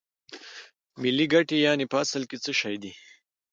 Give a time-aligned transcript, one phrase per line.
[1.01, 2.91] ملي ګټې یانې په اصل کې څه شی دي